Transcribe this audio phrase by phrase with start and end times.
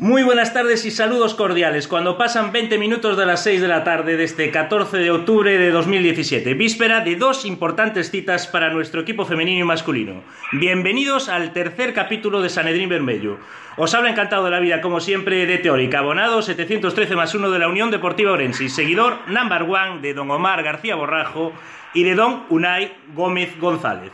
[0.00, 1.88] Muy buenas tardes y saludos cordiales.
[1.88, 5.58] Cuando pasan 20 minutos de las 6 de la tarde de este 14 de octubre
[5.58, 10.22] de 2017, víspera de dos importantes citas para nuestro equipo femenino y masculino.
[10.52, 13.38] Bienvenidos al tercer capítulo de Sanedrín Bermello.
[13.76, 17.58] Os habla encantado de la vida, como siempre, de Teórica, abonado 713 más 1 de
[17.58, 21.52] la Unión Deportiva Orense, seguidor number one de don Omar García Borrajo
[21.92, 24.12] y de don Unai Gómez González,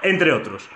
[0.00, 0.70] entre otros.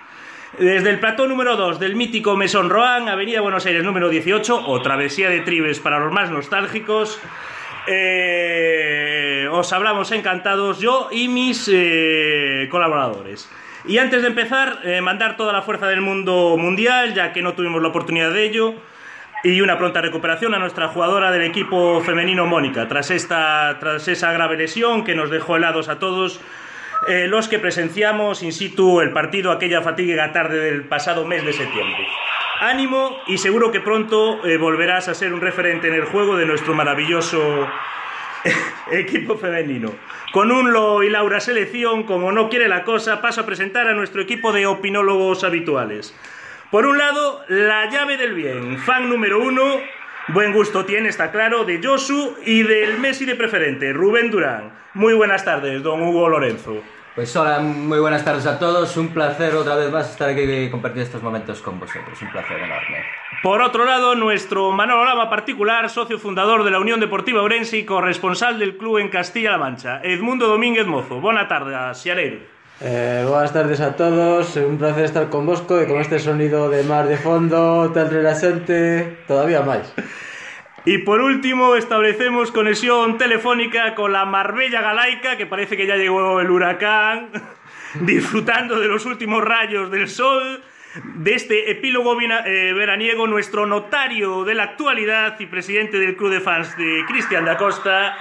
[0.57, 4.81] Desde el plató número 2 del mítico Mesón Roan, Avenida Buenos Aires número 18, o
[4.81, 7.21] Travesía de Tribes para los más nostálgicos,
[7.87, 13.49] eh, os hablamos encantados yo y mis eh, colaboradores.
[13.87, 17.53] Y antes de empezar, eh, mandar toda la fuerza del mundo mundial, ya que no
[17.53, 18.75] tuvimos la oportunidad de ello,
[19.45, 24.33] y una pronta recuperación a nuestra jugadora del equipo femenino Mónica, tras, esta, tras esa
[24.33, 26.41] grave lesión que nos dejó helados a todos
[27.07, 31.53] eh, los que presenciamos in situ el partido aquella fatídica tarde del pasado mes de
[31.53, 32.07] septiembre.
[32.61, 36.47] Ánimo y seguro que pronto eh, volverás a ser un referente en el juego de
[36.47, 37.69] nuestro maravilloso
[38.91, 39.95] equipo femenino.
[40.33, 43.95] Con un Lo y Laura selección, como no quiere la cosa, paso a presentar a
[43.95, 46.15] nuestro equipo de opinólogos habituales.
[46.71, 49.63] Por un lado, la llave del bien, fan número uno,
[50.29, 54.73] buen gusto tiene, está claro, de Josu y del Messi de preferente, Rubén Durán.
[54.95, 56.83] Muy buenas tardes, don Hugo Lorenzo.
[57.15, 58.97] Pues hola, muy buenas tardes a todos.
[58.97, 62.21] Un placer otra vez más estar aquí y compartir estos momentos con vosotros.
[62.23, 63.05] Un placer enorme.
[63.43, 67.85] Por otro lado, nuestro Manolo Lama particular, socio fundador de la Unión Deportiva Ourense y
[67.85, 71.21] corresponsal del club en Castilla-La Mancha, Edmundo Domínguez Mozo.
[71.21, 72.39] Buena tarde, Xiareiro.
[72.81, 76.85] Eh, buenas tardes a todos, un placer estar con Bosco y con este sonido de
[76.85, 79.93] mar de fondo tan relajante, todavía más.
[80.85, 86.41] Y por último, establecemos conexión telefónica con la Marbella Galaica, que parece que ya llegó
[86.41, 87.31] el huracán,
[88.03, 90.63] disfrutando de los últimos rayos del sol,
[91.03, 96.41] de este epílogo eh, veraniego, nuestro notario de la actualidad y presidente del club de
[96.41, 98.17] fans de Cristian da Costa,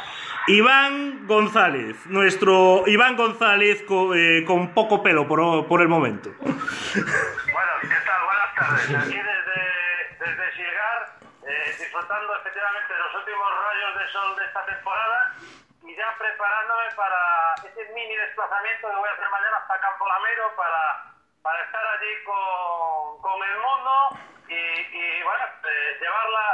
[0.48, 2.06] Iván González.
[2.08, 6.30] Nuestro Iván González co- eh, con poco pelo por, por el momento.
[6.40, 8.22] Bueno, ¿qué tal?
[8.24, 8.96] Buenas tardes.
[8.96, 9.60] Aquí desde,
[10.24, 11.00] desde Silgar,
[11.44, 15.36] eh, disfrutando efectivamente de los últimos rayos de sol de esta temporada
[15.84, 17.20] y ya preparándome para
[17.68, 21.12] ese mini desplazamiento que voy a hacer mañana hasta Campo Lamero para,
[21.44, 23.92] para estar allí con, con el mundo
[24.48, 26.48] y, y, bueno, eh, llevar la,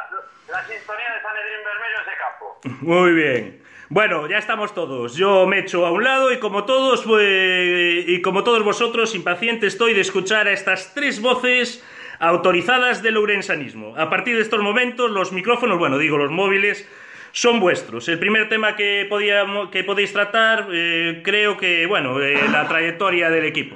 [0.49, 2.45] la sintonía de Sanedrín Bermello a ese campo.
[2.81, 3.61] Muy bien.
[3.93, 5.15] Bueno, ya estamos todos.
[5.15, 9.93] Yo me echo a un lado y como todos y como todos vosotros, impaciente estoy
[9.93, 11.85] de escuchar a estas tres voces
[12.17, 13.93] autorizadas del ourensanismo.
[13.95, 16.89] A partir de estos momentos, los micrófonos, bueno, digo los móviles,
[17.33, 18.09] son vuestros.
[18.09, 23.29] El primer tema que, podíamos, que podéis tratar, eh, creo que, bueno, eh, la trayectoria
[23.29, 23.75] del equipo.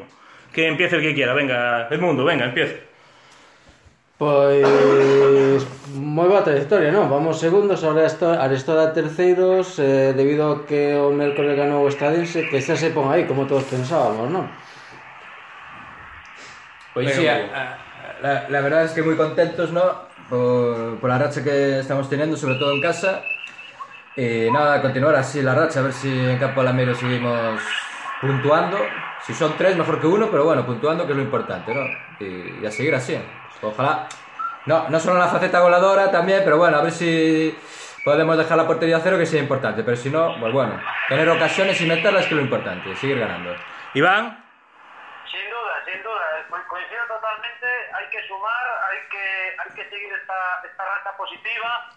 [0.51, 1.35] Que empiece el que quiera.
[1.35, 2.86] Venga, el mundo, venga, empiece.
[4.17, 5.61] Pois
[5.93, 7.05] moi boa trayectoria, non?
[7.05, 12.57] Vamos segundos, Arestora, Arestora terceiros eh, debido a que o Mércoles ganou o Estadense que
[12.57, 14.49] xa se pon aí, como todos pensábamos, non?
[16.97, 17.77] Pues Pero- sí, a- a-
[18.25, 19.85] la, la verdad es que muy contentos, ¿no?
[20.33, 23.21] Por, por la racha que estamos teniendo, sobre todo en casa.
[24.17, 27.61] Y nada, continuar así la racha, a ver si en Campo Alamero seguimos
[28.19, 28.81] puntuando.
[29.21, 31.85] Si son tres, mejor que uno, pero bueno, puntuando, que es lo importante, ¿no?
[32.19, 33.13] Y, y a seguir así.
[33.61, 34.07] Ojalá.
[34.65, 37.57] No, no solo en la faceta goleadora también, pero bueno, a ver si
[38.03, 39.83] podemos dejar la portería a cero, que sea importante.
[39.83, 43.55] Pero si no, pues bueno, tener ocasiones y meterlas, que es lo importante, seguir ganando.
[43.93, 44.43] Iván.
[45.31, 50.13] Sin duda, sin duda, co- coincido totalmente, hay que sumar, hay que, hay que seguir
[50.13, 51.89] esta, esta racha positiva.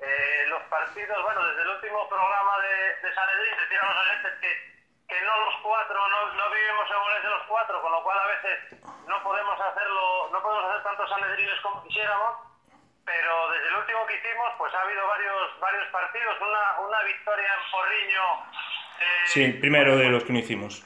[0.00, 4.32] Eh, los partidos, bueno, desde el último programa de, de Sanedrín, decir a los oyentes
[4.40, 4.77] que,
[5.08, 8.26] que no los cuatro, no, no vivimos en Orense los cuatro, con lo cual a
[8.26, 12.36] veces no podemos hacerlo, no podemos hacer tantos Sanedrines como quisiéramos,
[13.06, 17.48] pero desde el último que hicimos, pues ha habido varios, varios partidos, una, una victoria
[17.54, 18.44] en Porriño.
[19.00, 20.84] eh, Sí, primero de los que no hicimos.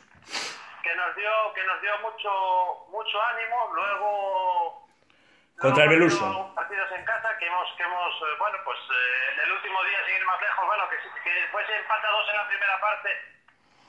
[0.83, 4.89] que nos dio que nos dio mucho mucho ánimo luego
[5.61, 6.53] Contra el Beluso.
[6.57, 10.17] partidos en casa que hemos que hemos eh, bueno pues eh, el último día sin
[10.17, 13.09] ir más lejos bueno que, que fuese empate a dos en la primera parte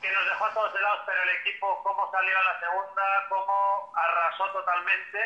[0.04, 3.56] que nos dejó a todos helados pero el equipo cómo salió a la segunda cómo
[3.96, 5.18] arrasó totalmente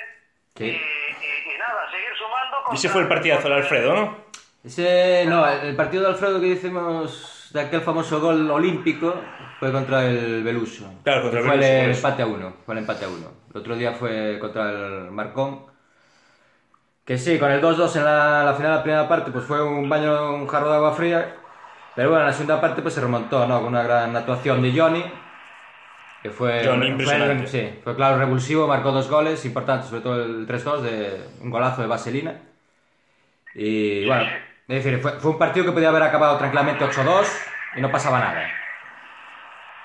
[0.60, 2.58] y, y- nada, seguir sumando.
[2.72, 4.18] Y ese fue el partidazo del Alfredo, ¿no?
[4.64, 9.14] Ese, no, el, el partido de Alfredo que decimos de aquel famoso gol olímpico
[9.60, 10.92] fue contra el Beluso.
[11.04, 12.54] Claro, contra el fue Beluso, por el empate a uno.
[12.66, 13.32] Fue el empate a uno.
[13.54, 15.66] El otro día fue contra el Marcón.
[17.06, 19.64] Que sí, con el 2-2 en la, la final de la primera parte, pues fue
[19.64, 21.36] un baño, un jarro de agua fría.
[21.98, 23.58] Pero bueno, en la segunda parte pues se remontó, ¿no?
[23.58, 25.04] Con una gran actuación de Johnny.
[26.22, 30.46] Que fue, Johnny, fue- sí, fue claro revulsivo, marcó dos goles importantes, sobre todo el
[30.48, 32.36] 3-2 de un golazo de Vaselina.
[33.56, 34.24] Y bueno,
[34.68, 37.26] es decir, fue, fue un partido que podía haber acabado tranquilamente 8-2
[37.76, 38.46] y no pasaba nada.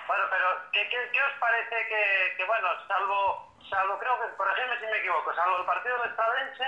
[0.07, 4.77] Bueno, pero ¿qué, qué, qué os parece que, que, bueno, salvo, salvo, creo que, corregidme
[4.81, 6.65] si me equivoco, salvo el partido del Estadense,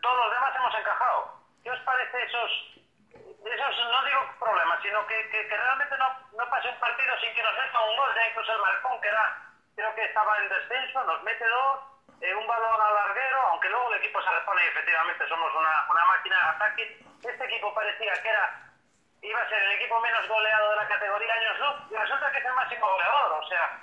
[0.00, 1.20] todos los demás hemos encajado.
[1.64, 2.50] ¿Qué os parece esos,
[3.52, 6.08] esos no digo problemas, sino que, que, que realmente no,
[6.38, 9.08] no pase un partido sin que nos meta un gol, ya incluso el Marcón, que
[9.08, 9.36] era,
[9.76, 11.80] creo que estaba en descenso, nos mete dos,
[12.20, 15.86] eh, un balón al larguero, aunque luego el equipo se repone y efectivamente somos una,
[15.90, 16.98] una máquina de ataque.
[17.24, 18.60] Este equipo parecía que era
[19.22, 22.38] iba a ser el equipo menos goleado de la categoría años luz y resulta que
[22.38, 23.32] es el máximo goleador.
[23.42, 23.80] O sea,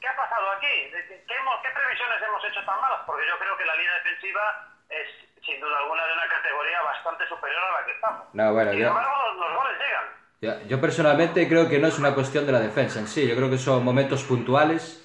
[0.00, 0.88] ¿qué ha pasado aquí?
[0.90, 3.00] ¿De ¿Qué, qué hemos- qué previsiones hemos hecho tan malas?
[3.04, 5.08] Porque yo creo que la línea defensiva es,
[5.44, 8.22] sin duda alguna, de una categoría bastante superior a la que estamos.
[8.32, 10.06] No, bueno, Sin yo- embargo, los, los goles llegan.
[10.40, 13.34] Ya, Yo personalmente creo que no es una cuestión de la defensa en sí, yo
[13.34, 15.04] creo que son momentos puntuales,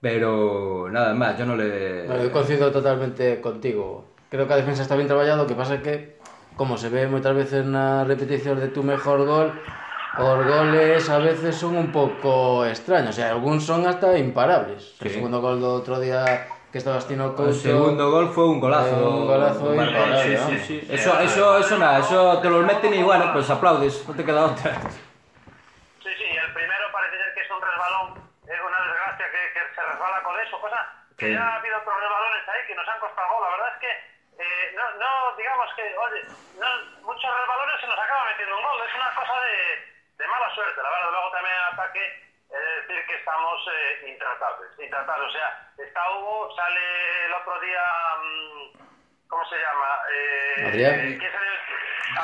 [0.00, 2.06] pero nada más, yo no le...
[2.06, 4.04] No, yo coincido totalmente contigo.
[4.30, 6.18] Creo que a defensa está bien traballado, o que pasa é que,
[6.56, 9.52] como se ve moitas veces na repetición de tu mejor gol,
[10.18, 14.96] os goles a veces son un pouco extraños, e algúns son hasta imparables.
[15.00, 15.14] O Sí.
[15.20, 16.24] segundo gol do outro día
[16.76, 17.52] que estaba Astino El Couto...
[17.56, 19.00] segundo gol fue un golazo.
[19.00, 20.46] Eh, un golazo Marcón, imparable, sí, ¿no?
[20.52, 20.76] sí, sí.
[20.92, 24.44] Eso, eso, eso nada, eso te lo meten y bueno, pues aplaudes, no te queda
[24.44, 24.76] otra.
[26.04, 29.60] Sí, sí, el primero parece ser que es un resbalón, es una desgracia que, que
[29.72, 30.76] se resbala con eso, cosa
[31.16, 31.32] que Sí.
[31.32, 33.40] ya ha habido otros resbalones ahí que nos han costado gol.
[33.48, 33.92] La verdad es que
[34.36, 36.20] eh, no, no, digamos que, oye,
[36.60, 36.68] no,
[37.08, 39.56] muchos resbalones se nos acaba metiendo un gol, es una cosa de,
[40.20, 41.08] de mala suerte, la verdad.
[41.08, 42.04] Luego también en ataque,
[42.50, 45.28] es decir que estamos eh, intratables, intratables.
[45.28, 47.82] O sea, está Hugo, sale el otro día,
[48.22, 49.88] mm, ¿cómo se llama?
[50.12, 51.18] Eh, Adrián.
[51.18, 51.52] ¿quién salió?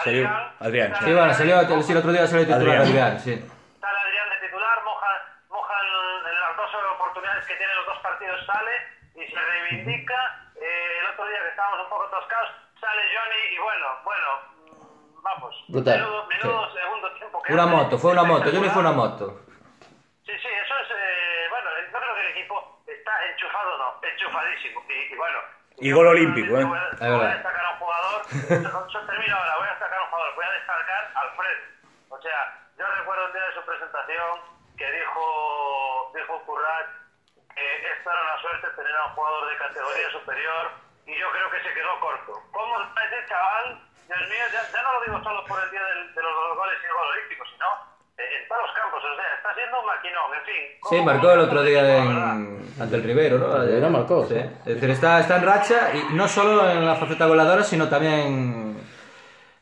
[0.03, 0.29] Salió
[0.61, 2.83] Adrián, Sale Sí, bueno, salió, sí, el otro día salió titular Adrián.
[2.89, 3.35] Adrián, sí.
[3.81, 5.09] sale Adrián de titular, moja,
[5.51, 8.73] moja en, en las dos oportunidades que tiene los dos partidos, sale
[9.17, 10.39] y se reivindica.
[10.57, 14.29] Eh, el otro día que estábamos un poco toscados, sale Johnny y bueno, bueno,
[15.19, 15.99] mm, vamos, Brutal.
[15.99, 18.93] menudo, menudo segundo tiempo que Una hace, moto, fue una moto, yo no fue una
[18.93, 19.41] moto.
[20.25, 23.77] Sí, sí, eso es, eh, bueno, yo creo que el equipo está enchufado,
[24.33, 24.85] no, enchufadísimo.
[24.89, 25.39] Y, y bueno.
[25.79, 26.65] Y gol olímpico, ¿eh?
[26.65, 27.35] Voy a, Es voy a verdad.
[27.35, 28.23] destacar a un jugador,
[28.93, 31.59] yo termino ahora, voy a destacar a un jugador, voy a destacar a Alfred.
[32.11, 34.41] O sea, yo recuerdo un día de su presentación
[34.77, 36.87] que dijo, dijo Currat
[37.55, 40.71] que esto era una suerte tener a un jugador de categoría superior
[41.07, 42.33] y yo creo que se quedó corto.
[42.53, 43.81] ¿Cómo está ese chaval?
[44.09, 46.79] Dios mío, ya, ya no lo digo solo por el día del- de los goles
[46.83, 47.67] y el gol olímpico, sino
[48.49, 49.01] todos los campos.
[49.03, 50.63] O sea, está siendo un maquinón, en fin.
[50.75, 53.57] Sí, ¿Cómo- marcó el otro está día el en, ante el Rivero, ¿no?
[53.57, 54.27] El Rivero marcó.
[54.27, 54.37] Sí.
[54.37, 58.73] Es decir, está, está en racha y no solo en la faceta goleadora, sino también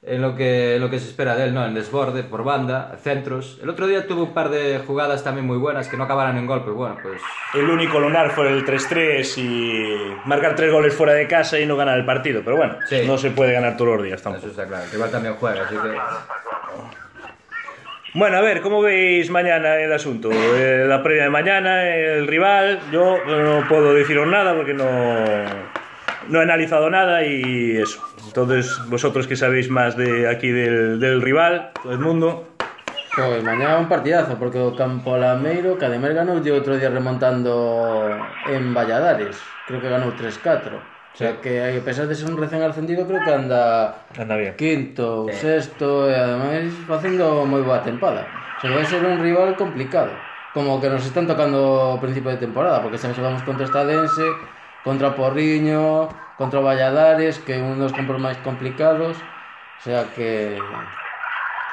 [0.02, 1.62] en lo que, lo que se espera de él, ¿no?
[1.66, 3.58] En desborde, por banda, centros.
[3.62, 6.46] El otro día tuvo un par de jugadas también muy buenas que no acabaron en
[6.46, 7.20] gol, pero bueno, pues
[7.52, 11.76] El único lunar fue el 3-3 y marcar tres goles fuera de casa y no
[11.76, 12.40] ganar el partido.
[12.42, 13.02] Pero bueno, Sí.
[13.06, 14.50] no se puede ganar todos los días eso tampoco.
[14.50, 14.84] está claro.
[14.88, 15.98] Que igual también juega, así que...
[18.12, 20.31] Bueno, a ver, ¿cómo veis mañana el asunto?
[20.32, 24.84] Eh, la previa de mañana, el rival, yo no puedo deciros nada porque no,
[26.29, 28.05] no he analizado nada y eso.
[28.26, 32.48] Entonces, vosotros que sabéis más de aquí del, del rival, todo el mundo.
[33.14, 38.17] Pues mañana un partidazo, porque o Campo Lameiro, que además ganó el otro día remontando
[38.48, 39.40] en Valladares.
[39.69, 40.99] Creo que ganó 3-4.
[41.12, 44.55] O sea que, a pesar de ser un recén ascendido, creo que anda, anda bien.
[44.55, 45.34] quinto, eh.
[45.34, 48.24] sexto e ademais facendo moi boa tempada.
[48.56, 50.14] O sea vai ser un rival complicado.
[50.55, 54.26] Como que nos están tocando ao principio de temporada, porque xa xogamos contra Estadense,
[54.86, 59.19] contra Porriño, contra Valladares, que é un dos compros máis complicados.
[59.19, 60.56] O sea que...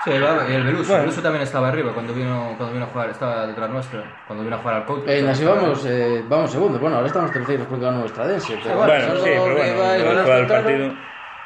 [0.07, 0.83] Sí, el, el Beluso.
[0.87, 0.95] Bueno.
[0.95, 4.43] El Beluso también estaba arriba cuando vino, cuando vino a jugar, estaba detrás nuestro, cuando
[4.43, 5.11] vino a jugar al Couto.
[5.11, 6.79] Eh, así vamos, eh, vamos segundos.
[6.79, 8.57] Bueno, ahora estamos terceiros porque ganó nuestra dense.
[8.63, 10.93] Pero bueno, bueno sí, pero bueno, vai, no, vai, el partido...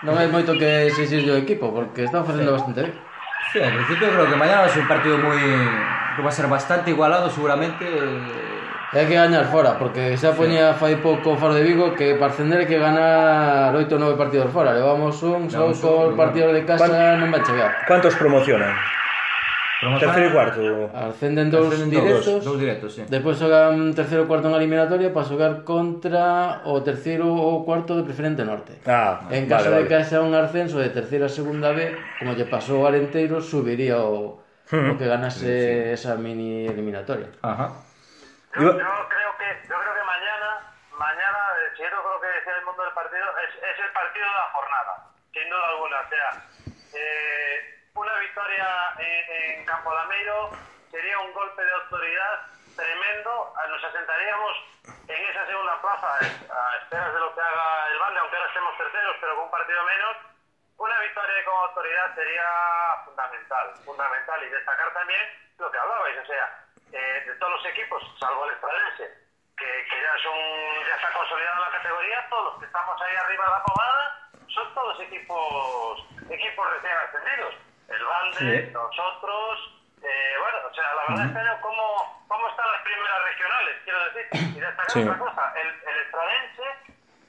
[0.01, 2.57] non hai moito que exigir o equipo porque están facendo sí.
[2.57, 2.93] bastante ben.
[3.53, 5.37] Sí, al principio creo que mañana va a ser un partido muy...
[6.17, 8.40] que va a ser bastante igualado seguramente eh,
[8.91, 12.27] E hai que gañar fora, porque xa poñía fai pouco Faro de Vigo que para
[12.27, 14.75] ascender hai que ganar 8 ou 9 partidos fora.
[14.75, 17.23] Levamos un, só co partido de casa ¿Cuán...
[17.23, 17.87] non vai chegar.
[17.87, 18.75] Cantos promocionan?
[19.95, 20.59] Terceiro e cuarto.
[20.91, 22.43] Ascenden dous directos.
[22.43, 23.07] Dous directos, sí.
[23.07, 28.03] Despois xogan terceiro e cuarto en eliminatoria para xogar contra o terceiro ou cuarto de
[28.03, 28.75] preferente norte.
[28.91, 32.35] Ah, en caso vale, de que haxa un ascenso de terceira a segunda B, como
[32.35, 34.91] lle pasou ao Arenteiro, subiría o, hmm.
[34.91, 35.95] o que ganase sí, sí.
[35.95, 37.31] esa mini eliminatoria.
[37.39, 37.87] Ajá.
[38.53, 42.65] Yo, creo que yo creo que mañana, mañana, eh, si yo creo que decía el
[42.65, 45.99] mundo del partido, es, es el partido de la jornada, sin duda alguna.
[46.01, 46.43] O sea,
[46.93, 48.67] eh, una victoria
[48.99, 50.51] en, en Campo Lameiro
[50.91, 52.41] sería un golpe de autoridad
[52.75, 53.53] tremendo.
[53.57, 54.57] Ah, Nos asentaríamos
[55.07, 58.47] en esa segunda plaza eh, a esperas de lo que haga el Bande, aunque ahora
[58.49, 60.17] estemos terceros, pero con un partido menos.
[60.77, 62.43] Una victoria con autoridad sería
[63.05, 64.43] fundamental, fundamental.
[64.43, 65.21] Y destacar también
[65.57, 66.60] lo que hablabais, o sea,
[66.91, 69.07] eh, de todos los equipos, salvo el Estralense,
[69.57, 70.37] que, que, ya, son,
[70.87, 74.73] ya está consolidada la categoría, todos los que estamos ahí arriba de la pomada son
[74.73, 77.55] todos equipos, equipos recién ascendidos.
[77.87, 82.81] El Valde, nosotros, eh, bueno, o sea, la verdad es que ¿cómo, ¿cómo, están las
[82.83, 84.25] primeras regionales, quiero decir.
[84.55, 85.01] Y destacar sí.
[85.03, 86.63] otra cosa, el, el Estralense,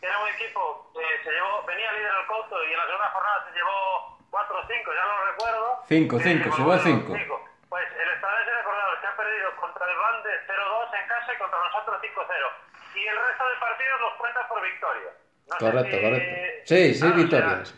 [0.03, 3.47] era un equipo que se llevó, venía líder al Couto y en la segunda jornada
[3.47, 5.83] se llevó 4 o 5, ya no recuerdo.
[5.89, 7.42] 5, 5, eh, se llevó 5.
[11.03, 12.95] En casa y contra nosotros 5-0.
[12.95, 15.11] Y el resto de partidos los cuenta por victoria.
[15.51, 16.35] No Correcto, si- correcto.
[16.65, 17.75] Sí, seis Claro, o sea, victorias.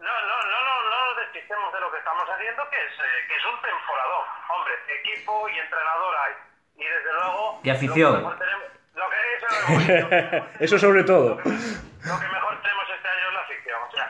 [0.00, 3.26] no, no, no, no, no nos despistemos de lo que estamos haciendo, que es, eh,
[3.28, 4.24] que es un temporadón.
[4.48, 6.32] Hombre, equipo y entrenador hay.
[6.76, 7.60] Y desde luego...
[7.62, 8.12] Y afición.
[8.12, 8.64] Lo que mejor tenemos,
[8.94, 11.28] lo que, eso, lo mejor Eso sobre todo.
[11.36, 13.82] lo que mejor tenemos este año es la afición.
[13.82, 14.06] O sea,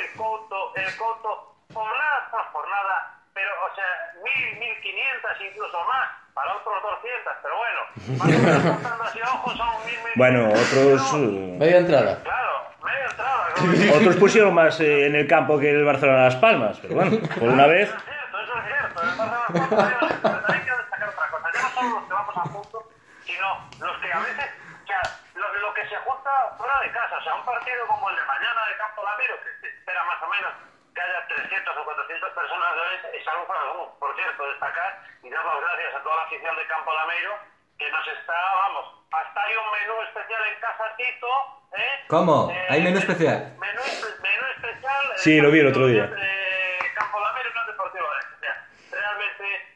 [0.00, 6.10] el Couto, el Couto, jornada tras jornada, pero, o sea, mil, mil quinientas incluso más,
[6.34, 7.80] para otros 200, pero bueno,
[8.18, 11.78] más o menos contando así a ojo son mil, mil Bueno, otros, No, eh, Media
[11.78, 12.22] entrada.
[12.22, 13.48] Claro, media entrada.
[13.90, 13.94] ¿no?
[13.96, 17.48] otros pusieron más eh, en el campo que el Barcelona Las Palmas, pero bueno, por
[17.48, 17.88] una vez.
[17.88, 19.02] Eso es cierto, eso es cierto.
[19.02, 21.48] El de las Palmas, pero también quiero destacar otra cosa.
[21.54, 22.88] Ya no solo los que vamos a punto,
[23.24, 23.46] sino
[23.80, 24.46] los que a veces,
[24.82, 25.02] o sea,
[25.34, 27.18] lo, lo que se junta fuera de casa.
[27.18, 30.22] O sea, un partido como el de mañana de Campo Lamiro, que se espera más
[30.22, 30.52] o menos
[31.00, 35.00] que haya 300 o 400 personas de hoy, es algo para algún, por cierto, destacar
[35.22, 37.32] y dar las gracias a toda la afición de Campo Lameiro
[37.78, 41.32] que nos está, vamos, hasta hay un menú especial en Casa Tito,
[41.72, 42.04] ¿eh?
[42.08, 42.50] ¿Cómo?
[42.52, 43.56] Eh, ¿Hay menú especial?
[43.58, 43.80] Menú,
[44.20, 45.04] menú especial.
[45.12, 46.04] eh, Sí, lo vi el otro día.
[46.06, 48.34] de Campo Lamero y Unión Deportiva Orense.
[48.36, 49.66] O sea, realmente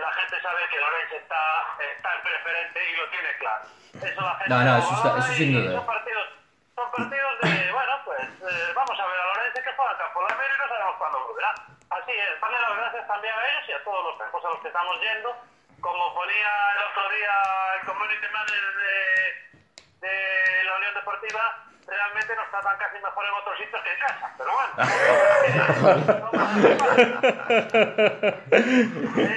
[0.00, 1.42] la gente sabe que Lorenzo está,
[1.92, 3.64] está en preferente y lo tiene claro.
[4.00, 5.72] Eso la gente No, no, eso está- eso sin duda.
[5.76, 6.28] Son partidos,
[6.74, 9.14] son partidos de, bueno, pues eh, vamos a ver
[9.84, 11.54] a Lorenzo que juega en Campo Lamero y no sabemos cuándo volverá.
[11.90, 14.60] Así es, darle las gracias también a ellos y a todos los campos a los
[14.60, 15.36] que estamos yendo.
[15.80, 17.32] Como ponía el otro día
[17.80, 18.94] el community manager de,
[20.08, 20.14] de
[20.64, 24.32] la Unión Deportiva, realmente nos tratan casi mejor en otros sitios que en casa.
[24.38, 24.72] Pero bueno.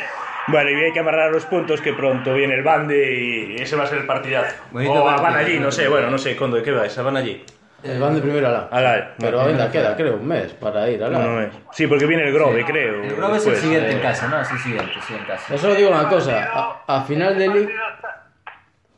[0.48, 3.84] Bueno, y hay que amarrar los puntos que pronto viene el Bande y ese va
[3.84, 4.56] a ser el partidazo.
[4.72, 6.64] Bonito o van allí, no sé, bueno, no sé, ¿cuándo?
[6.64, 7.04] ¿Qué vais?
[7.04, 7.46] ¿Van allí?
[7.84, 8.62] Eh, van de primero a la.
[8.72, 11.20] A la Pero ainda queda, creo, un mes para ir a la.
[11.20, 12.66] No, no, sí, porque viene el Grove, sí.
[12.66, 13.04] creo.
[13.04, 13.58] El Grove después.
[13.58, 13.94] es el siguiente eh...
[13.94, 14.42] en casa, ¿no?
[14.42, 15.56] Es el siguiente, sí, en casa.
[15.56, 16.50] Eso digo una cosa.
[16.52, 17.70] A, a final de liga.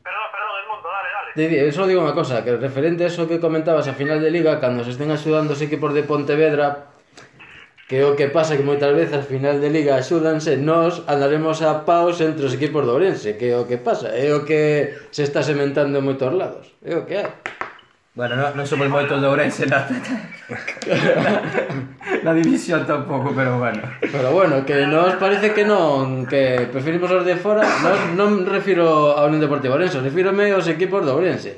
[0.01, 0.89] Perdón, perdón, el mundo,
[1.35, 4.63] dale, Só digo unha cosa, que referente a eso que comentabas a final de liga,
[4.63, 6.87] cando se estén axudando os equipos de Pontevedra,
[7.89, 11.83] que o que pasa que moitas veces a final de liga axúdanse, nós andaremos a
[11.83, 15.27] paus entre os equipos de Ourense, que é o que pasa, é o que se
[15.27, 17.27] está sementando en moitos lados, é o que hai.
[18.15, 19.85] Bueno, no, non somos moitos de Ourense na,
[22.25, 23.79] na división tampouco, pero bueno.
[24.01, 28.49] Pero bueno, que nos parece que non, que preferimos os de fora, nos, non me
[28.49, 31.51] refiro a Unión Deportiva Ourense, refírome aos equipos de Ourense.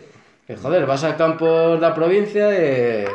[0.46, 3.08] Que joder, vas a campos da provincia e...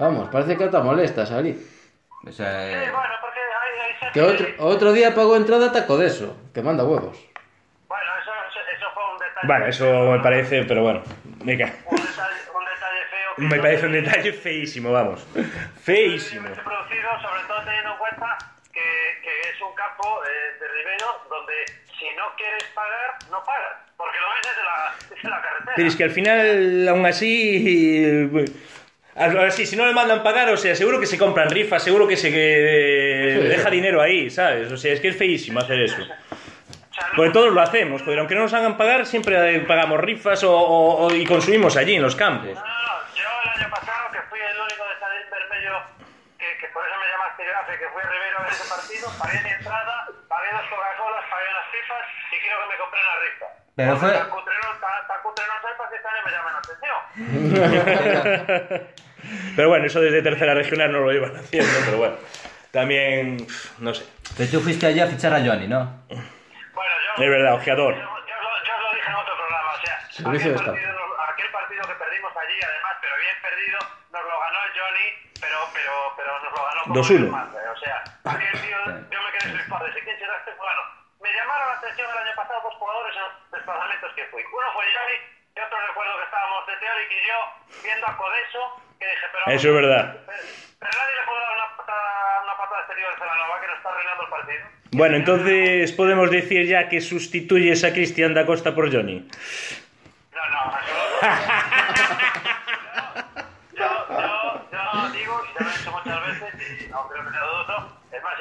[0.00, 1.52] Vamos, parece que ata molestas ali.
[2.24, 5.68] O sea, Sí, eh, bueno, porque hay, hay gente- Que outro, outro día pagou entrada
[5.70, 7.14] taco de eso, que manda huevos.
[7.86, 8.32] Bueno, eso,
[8.72, 9.46] eso, fue un detalle.
[9.46, 9.84] Bueno, eso
[10.16, 11.00] me parece, pero bueno.
[11.44, 12.29] Me, ca- Un detalle,
[13.36, 13.48] feo.
[13.48, 15.26] que me parece un detalle feísimo, vamos.
[15.82, 16.48] Feísimo.
[16.50, 18.38] producido, sobre todo teniendo en cuenta
[18.72, 18.80] que,
[19.22, 21.54] que es un campo eh, de Ribero donde
[21.98, 23.76] si no quieres pagar, no pagas.
[23.96, 25.72] Porque lo ves desde la, desde la carretera.
[25.76, 28.30] Pero es que al final, aún así.
[29.16, 32.06] Ahora sí, si no le mandan pagar, o sea, seguro que se compran rifas, seguro
[32.08, 33.48] que se que Sí.
[33.48, 34.70] deja dinero ahí, ¿sabes?
[34.72, 36.02] O sea, es que es feísimo hacer eso.
[37.16, 40.52] Porque todos lo hacemos, joder, aunque no nos hagan pagar, siempre eh, pagamos rifas o,
[40.56, 42.54] o- o- y consumimos allí, en los campos.
[42.54, 43.14] No, no, no.
[43.16, 45.80] Yo el año pasado, que fui el único de San Bermello,
[46.38, 47.88] que, que por eso me llamaste Gafe, que
[48.50, 49.94] fui a Rivero a ver ese partido, pagué mi entrada,
[50.28, 53.46] pagué las Coca-Colas, pagué las pipas y creo que me compré una rifa.
[53.76, 56.30] Pero fue- Tan cutre no, tan- tan cutre no soy para que este año me
[56.32, 56.98] llamen la atención.
[59.56, 62.16] Pero bueno, eso desde tercera regional no lo iban haciendo, pero bueno.
[62.72, 63.46] también,
[63.78, 64.04] no sé.
[64.36, 65.84] Pero tú fuiste allí a fichar a Johnny, ¿no?
[66.08, 66.24] Bueno,
[67.16, 67.22] yo...
[67.22, 67.94] Es verdad, ojeador.
[67.94, 71.22] Yo, yo yo os lo dije en otro programa, o sea, Servicio aquel de Estado.
[71.32, 73.78] aquel partido que perdimos allí, además, pero bien perdido,
[74.12, 75.08] nos lo ganó el Johnny,
[75.40, 77.30] pero, pero, pero nos lo ganó como 2-1.
[78.20, 80.82] Tío, yo me quedé flipado, de quién será este fulano.
[81.20, 84.42] Me llamaron la atención el año pasado dos jugadores en los desplazamientos que fui.
[84.44, 85.16] Uno fue Johnny
[85.56, 87.38] y otro recuerdo que estábamos de Teoric y yo
[87.82, 88.62] viendo a Codeso,
[89.00, 89.56] que dije, pero...
[89.56, 90.04] Eso es verdad.
[90.26, 90.42] Pero,
[90.80, 94.22] pero nadie le dar una patada, una patada exterior al Celanova que nos está arruinando
[94.22, 94.64] el partido.
[94.92, 99.24] Bueno, entonces podemos decir ya que sustituyes a Cristian da Costa por Johnny.
[100.36, 102.39] No, no, absolutamente.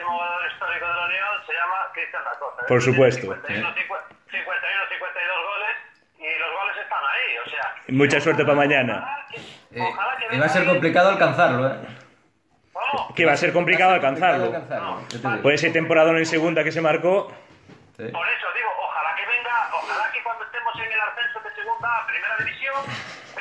[0.09, 2.65] Jugador histórico de la Unión se llama Cristian da Costa.
[2.67, 3.21] Por supuesto.
[3.21, 3.73] 51, 51,
[4.89, 5.75] 52 goles,
[6.19, 7.75] y los goles están ahí, o sea...
[7.89, 9.25] Mucha suerte para mañana.
[9.31, 9.37] que-
[9.71, 9.93] Eh,
[10.29, 11.77] que y va a ser complicado alcanzarlo, ¿eh?
[13.15, 14.45] Que va a ser complicado alcanzarlo.
[14.45, 15.41] alcanzarlo, digo.
[15.43, 17.31] Pues ese temporada en segunda que se marcó,
[17.97, 18.05] Sí.
[18.13, 21.89] Por eso digo, ojalá que venga, ojalá que cuando estemos en el ascenso de segunda
[21.97, 22.75] a primera división,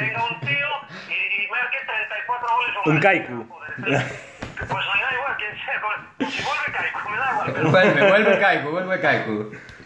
[0.00, 0.68] venga un tío
[1.08, 3.02] y, y marque 34 goles Un más.
[3.04, 4.37] Kaiku.
[4.58, 8.08] Pues me da igual quién sea, pues, si vuelve Kaiku, me da igual, pero Vuelve,
[8.08, 9.32] vuelve Kaiku, vuelve Kaiku.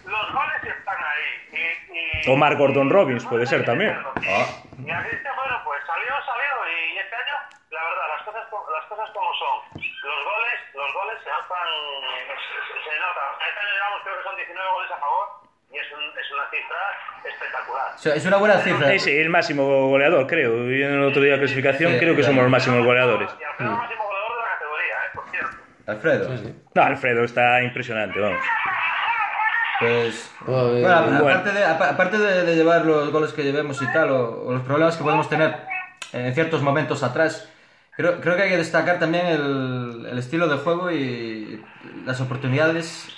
[0.07, 1.29] los goles están ahí.
[1.53, 3.93] Y, y, Omar Gordon Robbins puede ser también.
[3.97, 4.47] Ah.
[4.79, 7.35] Y a Cristian, bueno, pues salió, salió, y este año,
[7.71, 9.83] la verdad, las cosas, co- las cosas como son.
[9.83, 11.69] Los goles, los goles se notan,
[12.27, 13.29] se, se notan.
[13.47, 15.27] Este año llevamos, creo que son 19 goles a favor,
[15.73, 16.81] y es, un, es una cifra
[17.25, 17.89] espectacular.
[18.17, 18.93] Es una buena cifra.
[18.93, 20.69] ese el máximo goleador, creo.
[20.71, 23.31] Y en el otro día de clasificación Sí, creo que somos los máximos goleadores.
[23.41, 25.11] Y Alfredo es el máximo goleador de la categoría, ¿eh?
[25.15, 25.57] Por cierto.
[25.87, 26.29] Alfredo.
[26.37, 26.55] Sí, sí.
[26.75, 28.43] No, Alfredo está impresionante, vamos.
[29.81, 30.31] Pues.
[30.47, 31.19] Bueno, apa- bueno.
[31.29, 34.53] aparte, de, apa- aparte de, de llevar los goles que llevemos y tal, o, o
[34.53, 35.57] los problemas que podemos tener
[36.13, 37.49] en ciertos momentos atrás,
[37.97, 41.65] creo, creo que hay que destacar también el, el estilo de juego y
[42.05, 43.09] las oportunidades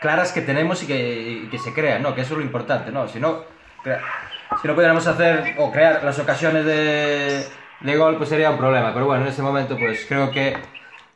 [0.00, 2.14] claras que tenemos y que, y que se crean, ¿no?
[2.14, 3.08] Que eso es lo importante, ¿no?
[3.08, 3.42] Si no,
[4.62, 7.46] si no pudiéramos hacer o crear las ocasiones de,
[7.80, 8.92] de gol, pues sería un problema.
[8.94, 10.56] Pero bueno, en ese momento, pues creo que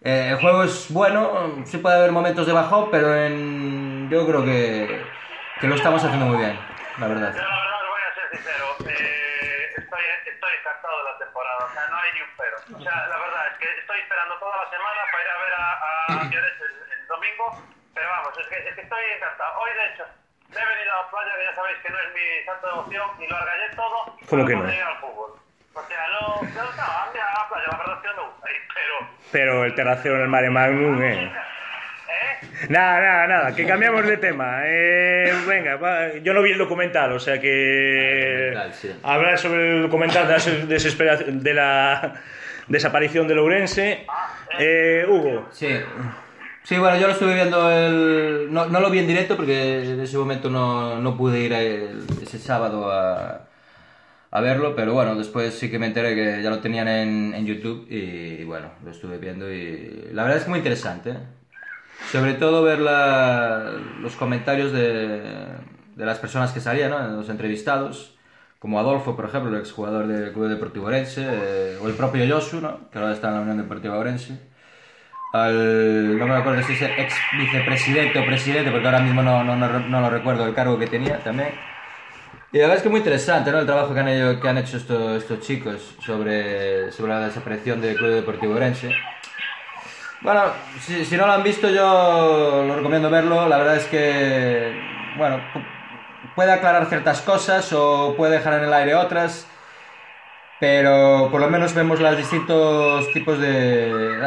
[0.03, 4.45] eh, el juego es bueno, sí puede haber momentos de bajón, pero en, yo creo
[4.45, 5.03] que,
[5.61, 6.59] que lo estamos haciendo muy bien,
[6.99, 7.33] la verdad.
[7.35, 11.59] Yo la verdad os voy a ser sincero, eh, estoy, estoy encantado de la temporada,
[11.65, 12.57] o sea, no hay ni un pero.
[12.79, 15.53] O sea, la verdad es que estoy esperando toda la semana para ir a ver
[15.55, 17.47] a, a Lloret el, el domingo,
[17.95, 19.53] pero vamos, es que, es que estoy encantado.
[19.61, 20.05] Hoy, de hecho,
[20.49, 23.09] me he venido a la playa, que ya sabéis que no es mi santo devoción,
[23.21, 24.73] y lo argallé todo ¿Cómo que no?
[24.73, 25.31] ir al fútbol.
[25.73, 28.23] O sea, no, no, no, a mí a la playa, la verdad es que no
[28.23, 29.11] me gusta ir, pero...
[29.33, 31.25] Pero el terracero en el Mare Magnum, eh.
[31.33, 32.47] ¿Eh?
[32.69, 34.63] Nada, nada, nada, que cambiamos de tema.
[34.65, 38.93] Eh, venga, va, yo no vi el documental, o sea que Ah, sí.
[39.03, 42.15] hablar sobre el documental de la des- desespera- de la
[42.67, 44.07] desaparición de Lourense.
[44.59, 45.69] Eh, Hugo, Sí.
[46.65, 48.53] Sí, bueno, yo lo estuve viendo el...
[48.53, 52.05] No, no lo vi en directo porque en ese momento no, no pude ir el-
[52.23, 53.41] ese sábado a,
[54.33, 57.47] a verlo, pero bueno, después sí que me enteré que ya lo tenían en, en
[57.47, 61.15] YouTube y, bueno, lo estuve viendo y la verdad es que muy interesante.
[62.13, 65.21] Sobre todo ver la- los comentarios de,
[65.97, 66.99] de las personas que salían, ¿no?
[67.09, 68.17] los entrevistados,
[68.59, 72.61] como Adolfo, por ejemplo, el exjugador del Club Deportivo Orense, eh, o el propio Yosu,
[72.61, 72.91] ¿no?
[72.91, 74.39] que ahora está en la Unión Deportiva Orense
[75.33, 79.55] al, no me acuerdo si es ex vicepresidente o presidente, porque ahora mismo no, no,
[79.57, 81.51] no, no lo recuerdo el cargo que tenía también.
[82.53, 83.61] Y la verdad es que muy interesante ¿no?
[83.61, 87.97] el trabajo que han, hecho- que han hecho estos, chicos sobre, sobre la desaparición del
[87.97, 88.91] Club Deportivo Orense.
[90.23, 90.43] Bueno,
[90.81, 94.79] si, no lo han visto yo lo recomiendo verlo, la verdad es que,
[95.17, 95.65] bueno, pu-
[96.35, 99.47] puede aclarar ciertas cosas o puede dejar en el aire otras.
[100.59, 104.19] Pero por lo menos vemos los distintos tipos de.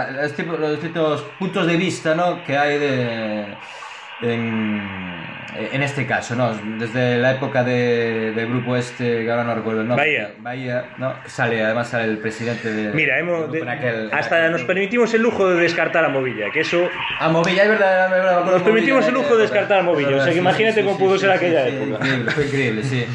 [0.60, 2.44] Los distintos puntos de vista ¿no?
[2.44, 3.58] que hay de,
[4.22, 5.23] en,
[5.56, 6.54] en este caso, ¿no?
[6.80, 10.06] Desde la época de- del grupo este, que ahora no recuerdo el nombre.
[10.06, 10.32] Bahía.
[10.40, 11.14] Bahía, ¿no?
[11.26, 12.94] Sale, además sale el presidente de.
[12.94, 16.06] mira, hemos, grupo de- en aquel- en hasta aquel nos permitimos el lujo de descartar
[16.06, 16.90] a Movilla, que eso
[17.20, 19.84] A Movilla, es verdad, es verdad, Nos permitimos el lujo de descartar a.
[19.84, 21.96] Movilla, o sea, que Sí, imagínate sí, cómo sí, pudo ser aquella época.
[22.06, 23.06] Increíble, fue increíble, sí.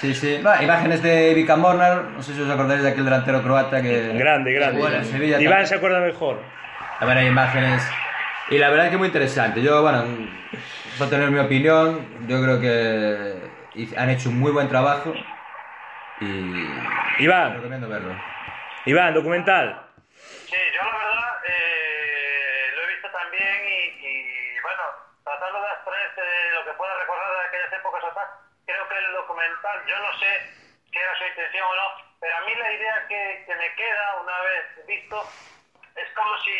[0.00, 0.40] Sí, sí.
[0.62, 4.12] Imágenes de Vika Mornar, no sé si os acordáis de aquel delantero croata que...
[4.16, 4.80] Grande, grande.
[4.80, 5.66] Bueno, Sevilla Iván también.
[5.66, 6.40] se acuerda mejor.
[6.98, 7.82] A ver, hay imágenes.
[8.50, 9.62] Y la verdad es que muy interesante.
[9.62, 10.04] Yo, bueno,
[10.98, 15.14] para tener mi opinión, yo creo que han hecho un muy buen trabajo
[16.20, 16.66] y
[17.22, 18.12] Iván, recomiendo verlo.
[18.86, 19.86] Iván, documental.
[20.46, 24.82] Sí, yo la verdad eh, lo he visto también y, y, bueno,
[25.22, 28.26] tratando de abstraerse de lo que pueda recordar de aquellas épocas o tal,
[28.66, 30.26] creo que el documental, yo no sé
[30.90, 34.20] qué era su intención o no, pero a mí la idea que, que me queda
[34.20, 35.22] una vez visto
[36.00, 36.56] es como si,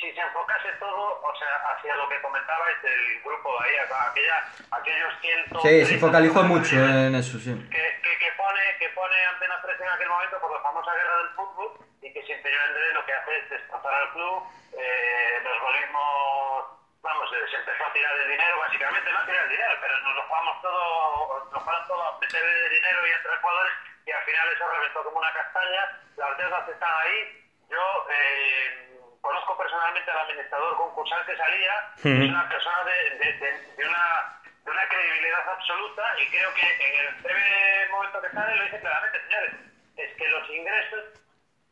[0.00, 4.44] si se enfocase todo, o sea, hacia lo que comentabais del grupo de ahí, aquella,
[4.70, 5.62] aquellos cientos...
[5.62, 7.52] Sí, se focalizó mucho en eso, sí.
[7.70, 11.16] Que, que, que pone, que pone Antena 3 en aquel momento por la famosa guerra
[11.18, 14.42] del fútbol y que Andrés lo que hace es destrozar al club,
[14.76, 16.64] eh, nos volvimos,
[17.02, 19.98] vamos, eh, se empezó a tirar el dinero, básicamente no a tirar el dinero, pero
[20.00, 23.72] nos lo jugamos todo, nos fueron todo a meter el dinero y entre jugadores
[24.06, 25.82] y al final eso reventó como una castaña,
[26.16, 32.48] las deudas están ahí, yo eh, conozco personalmente al administrador concursal que salía, es una
[32.48, 37.14] persona de, de, de, de una, de una credibilidad absoluta y creo que en el
[37.22, 39.52] breve momento que sale lo dice claramente, señores,
[39.96, 41.04] es que los ingresos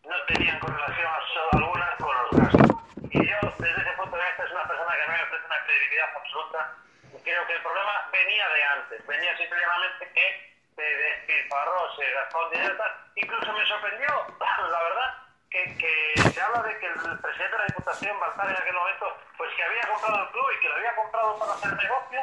[0.05, 1.11] no tenían correlación
[1.53, 2.77] alguna con los gastos.
[3.11, 5.65] Y yo, desde ese punto de vista, es una persona que mí me ofrece una
[5.65, 6.75] credibilidad absoluta.
[7.13, 12.51] Y creo que el problema venía de antes, venía simplemente que se despilfarró, se gastó
[12.51, 12.85] dinero.
[13.17, 14.09] Incluso me sorprendió,
[14.41, 15.15] la verdad,
[15.51, 19.07] que, que se habla de que el presidente de la Diputación, Baltar, en aquel momento,
[19.37, 22.21] pues que había comprado el club y que lo había comprado para hacer negocio,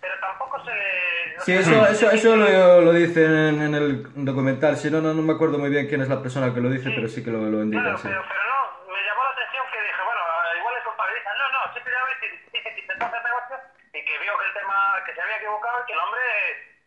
[0.00, 1.36] pero tampoco se le...
[1.36, 4.76] no Sí, eso, eso, eso lo, lo dicen en el documental.
[4.76, 6.90] Si no, no, no me acuerdo muy bien quién es la persona que lo dice,
[6.94, 8.08] pero sí que lo, lo indican, Claro, sí.
[8.08, 10.20] pero, pero no, me llamó la atención que dije, bueno,
[10.60, 11.30] igual es culpabiliza.
[11.36, 13.56] No, no, simplemente dice que intentó hacer negocio
[13.92, 16.24] y que vio que el tema, que se había equivocado y que el hombre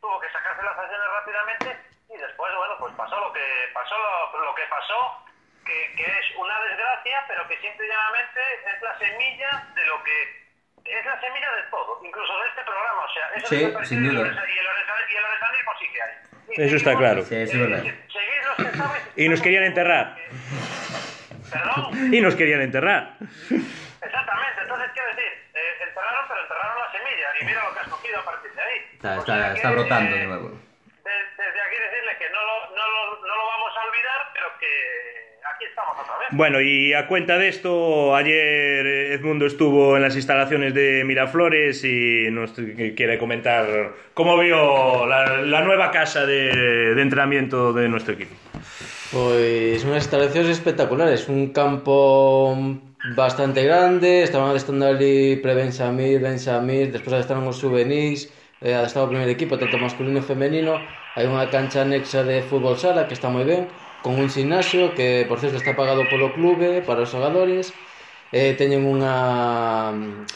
[0.02, 1.70] tuvo que sacarse las acciones rápidamente
[2.14, 5.00] y después, bueno, pues pasó lo que pasó, lo, lo que pasó,
[5.66, 8.40] que, que es una desgracia, pero que simple y llanamente
[8.76, 10.44] es la semilla de lo que...
[10.86, 14.06] Es la semilla de todo, incluso de este programa, o sea, eso Sí, desapareció sin
[14.06, 14.28] y el duda.
[14.28, 16.14] y el oresa- y el oresanismo sí que hay.
[16.58, 17.22] Y Eso está claro.
[17.24, 17.84] Sí, eso es eh, verdad.
[17.84, 18.56] seguid los
[19.16, 20.18] que Y nos querían enterrar.
[21.52, 22.14] Perdón.
[22.14, 23.16] Y nos querían enterrar.
[23.22, 27.88] Exactamente, entonces quiero decir, eh, enterraron, pero enterraron la semilla y mira lo que has
[27.88, 28.78] cogido a partir de ahí.
[28.94, 30.60] Está, O está, sea está que, brotando eh, de nuevo.
[35.64, 36.28] Aquí estamos otra vez.
[36.32, 42.30] Bueno, y a cuenta de esto, ayer Edmundo estuvo en las instalaciones de Miraflores y
[42.32, 48.36] nos quiere comentar cómo vio la, la nueva casa de, de entrenamiento de nuestro equipo.
[49.14, 52.58] Pois unhas instalacións espectaculares, un campo
[53.14, 59.30] bastante grande, estaban adestando ali pre-Benxamir, Benxamir, despois adestaron os juvenis, eh, adestado o primeiro
[59.30, 60.82] equipo, tanto masculino e femenino,
[61.14, 63.70] hai unha cancha anexa de fútbol sala que está moi ben,
[64.04, 67.66] con un gimnasio que, por certo, está pagado polo clube para os xogadores,
[68.36, 69.16] eh, teñen unha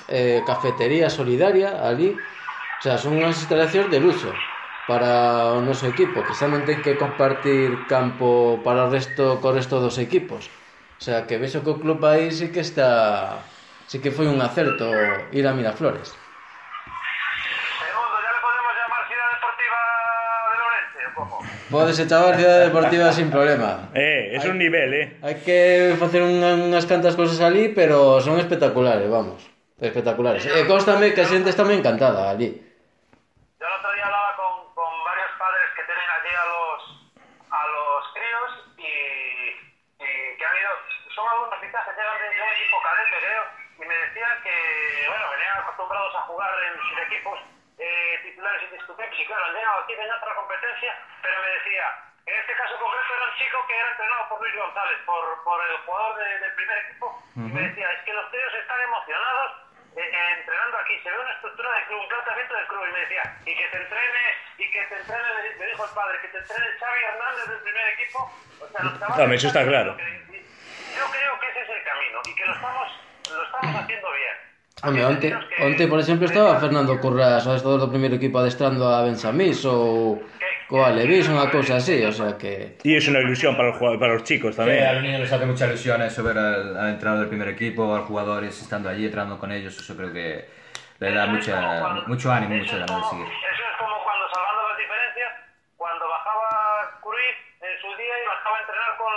[0.08, 2.10] eh, cafetería solidaria ali,
[2.80, 4.34] o sea, son unhas instalacións de luxo
[4.90, 5.12] para
[5.58, 8.30] o noso equipo, que xa non ten que compartir campo
[8.66, 10.44] para o resto co resto dos equipos.
[11.00, 12.90] O sea, que vexo que o club aí sí que está...
[13.90, 14.88] Sí que foi un acerto
[15.32, 16.10] ir a Miraflores.
[21.68, 21.80] O cómo?
[21.84, 23.90] Podes chamar Ciudad Deportiva sin problema.
[23.94, 25.18] Eh, es un nivel, eh.
[25.22, 29.44] Hai que facer unha, unhas cantas cosas ali, pero son espectaculares, vamos.
[29.80, 30.46] Espectaculares.
[30.48, 32.56] E constame que a xente está moi encantada ali.
[33.60, 36.80] Yo el otro día hablaba con, con varios padres que tienen allí a los,
[37.52, 38.94] a los críos y,
[40.02, 40.74] y que han ido,
[41.14, 43.44] son algunos quizás que llegan de, de un equipo cadete, creo,
[43.78, 44.56] y me decían que,
[45.10, 47.38] bueno, venían acostumbrados a jugar en sus equipos
[47.78, 51.86] eh, titulares indiscutibles y claro, han llegado aquí de otra competencia, pero me decía,
[52.26, 55.66] en este caso concreto era un chico que era entrenado por Luis González, por, por
[55.68, 59.52] el jugador de- del primer equipo, y me decía, es que los críos están emocionados
[59.98, 62.92] eh, eh, entrenando aquí, se ve una estructura de club, un planteamiento del club, y
[62.92, 64.24] me decía, y que te entrene,
[64.58, 67.88] y que te entrene, me dijo el padre, que te entrene Xavi Hernández del primer
[67.94, 68.20] equipo,
[68.62, 69.18] o sea, los chavales...
[69.38, 69.98] Eso está claro.
[70.98, 72.88] Yo creo que ese es el camino, y que lo estamos,
[73.32, 74.36] lo estamos haciendo bien.
[74.84, 78.86] Home, onte, que- onte, por exemplo, estaba Fernando Curras, o adestador do primeiro equipo adestrando
[78.86, 80.22] a Bensamís ou
[80.70, 82.78] coa Levis, unha cousa así, o sea que...
[82.86, 85.02] Y es una ilusión para los, jugadores- para los chicos Sí, a los también.
[85.02, 88.08] niños les hace mucha ilusión eso, ver al, al entrenador del primer equipo, a los
[88.08, 90.46] jugadores estando allí, entrenando con ellos, eso creo que
[91.02, 93.26] le da mucha, cuando- mucho ánimo, es ganas de seguir.
[93.34, 95.32] Eso es como cuando, salvando las diferencias,
[95.80, 96.50] cuando bajaba
[97.02, 99.14] Cruyff en su día y bajaba a entrenar con,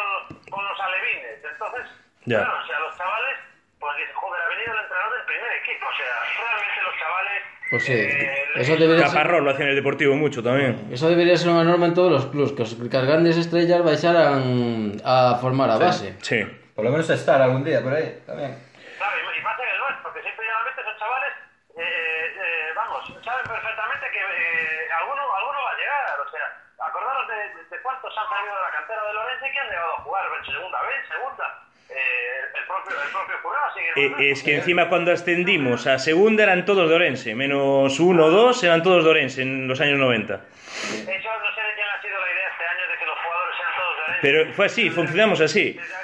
[0.55, 1.37] con los alevines.
[1.45, 1.85] Entonces,
[2.25, 2.47] Ya.
[2.49, 3.37] claro, o sea, los chavales,
[3.83, 5.85] pues dicen, joder, ha venido el entrenador del primer equipo.
[5.91, 7.30] O sea, realmente los chavales...
[7.71, 9.31] Pues sí, eh, eso debería ser...
[9.31, 10.89] Lo hacía en el Deportivo mucho también.
[10.91, 13.79] Eso debería ser unha norma en todos os clubs, que os, que as grandes estrellas
[13.87, 16.19] baixaran a formar a base.
[16.19, 16.43] Sí.
[16.75, 18.59] Por lo menos estar algún día por ahí, también.
[18.99, 21.33] Claro, y, más en el nuestro, porque siempre y llanamente esos chavales,
[21.79, 26.47] eh, eh, vamos, saben perfectamente que eh, alguno, alguno va a llegar, o sea,
[26.91, 29.95] acordaros de, de cuántos han salido de la cantera de Lorenzo y que han llegado
[29.95, 31.47] a jugar en segunda vez, segunda.
[31.91, 36.45] Eh, el propio, el propio Curao sigue Eh, es que encima cuando ascendimos a segunda
[36.45, 39.99] eran todos de Orense, menos uno o dos eran todos de Orense en los años
[39.99, 40.35] 90.
[40.35, 43.57] Eso no sé de quién ha sido la idea este año de que los jugadores
[43.57, 44.21] sean todos de Orense.
[44.23, 45.73] Pero fue así, funcionamos así.
[45.73, 45.95] Desde,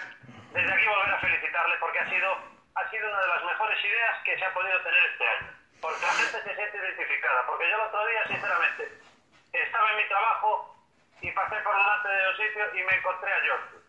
[0.55, 1.77] desde aquí volver a felicitarle
[3.57, 5.49] mejores ideas que se ha podido tener este año.
[5.81, 7.47] Porque la gente se siente identificada.
[7.47, 8.83] Porque yo el otro día, sinceramente,
[9.53, 10.77] estaba en mi trabajo
[11.23, 13.86] y pasé por delante de un sitio y me encontré a Jordi.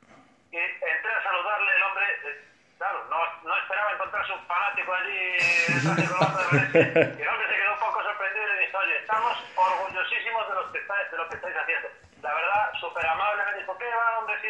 [0.51, 5.37] Y entré a saludarle, el hombre, eh, claro, no, no esperaba encontrarse un fanático allí.
[5.67, 10.55] Y el hombre se quedó un poco sorprendido y le dijo, oye, estamos orgullosísimos de,
[10.55, 11.87] los que estáis, de lo que estáis haciendo.
[12.21, 14.35] La verdad, súper amable, me dijo, ¿qué va, hombre?
[14.41, 14.47] Sí,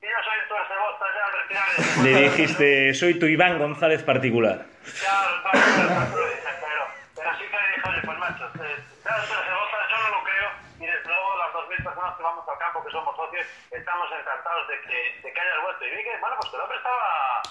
[0.00, 2.04] sí, yo soy tu arcebosta ya al retirar.
[2.04, 4.64] Le dijiste, soy tu Iván González particular.
[5.00, 6.84] Claro, claro, claro, pero,
[7.16, 10.08] pero sí que le dije, oye, pues macho, eh, claro, pero se vota, yo no
[10.08, 10.48] lo creo,
[10.80, 14.68] y desde luego las 2.000 personas que vamos al campo, que somos socios, estamos encantados
[14.68, 15.84] de que, de que hayas vuelto.
[15.86, 17.42] Y vi que, bueno, pues que el hombre estaba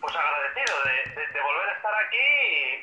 [0.00, 2.26] pues agradecido de, de, de volver a estar aquí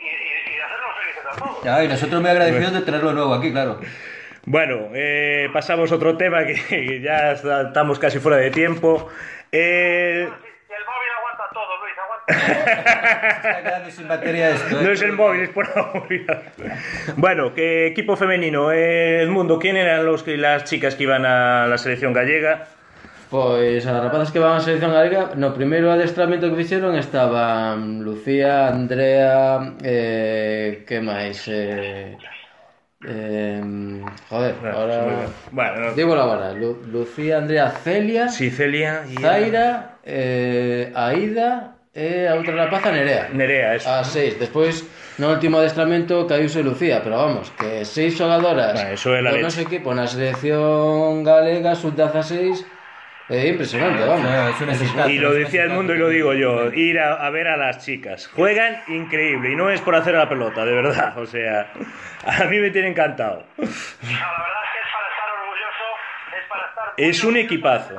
[0.01, 1.63] y, y, y hacernos felices a todos.
[1.63, 3.79] Ya, y nosotros muy agradecidos de tenerlo de nuevo aquí, claro.
[4.45, 9.09] Bueno, eh, pasamos a otro tema que, que ya está- estamos casi fuera de tiempo.
[9.51, 12.18] Eh, móvil aguanta todo, Luis, aguanta todo.
[12.29, 14.83] Está quedando sin batería esto, ¿eh?
[14.83, 16.43] no es el móvil, es por la movilidad.
[17.17, 18.71] Bueno, ¿qué equipo femenino?
[18.71, 22.67] Eh, el mundo, ¿quién eran los que, las chicas que iban a la selección gallega?
[23.29, 28.69] Pois as rapazas que van a selección galega No primeiro adestramento que fixeron estaban Lucía,
[28.73, 31.45] Andrea eh, Que máis?
[31.45, 32.17] Eh,
[33.05, 33.61] eh,
[34.29, 35.05] joder, ahora...
[35.51, 41.75] Bueno, no- Digo la hora Lu- Lucía, Andrea, Celia sí, Celia y Zaira eh, Aida
[41.99, 43.89] E a outra rapaza Nerea Nerea, eso.
[43.91, 44.87] A seis, despois
[45.19, 49.35] no último adestramento caíuse Lucía, pero vamos, que seis xogadoras Bah, eso é la do
[49.35, 49.43] leche.
[49.51, 52.63] noso equipo na selección galega sub-16
[53.29, 54.23] é impresionante, vamos.
[54.25, 55.09] No.
[55.11, 57.83] Y lo decía el mundo y lo digo yo, ir a, a ver a las
[57.85, 58.25] chicas.
[58.33, 61.13] Juegan increíble y no es por hacer la pelota, de verdad.
[61.19, 61.69] O sea,
[62.25, 63.43] a mí me tiene encantado.
[63.57, 65.85] No, la verdad es que es para estar orgulloso,
[66.39, 67.93] es para estar Es un equipazo.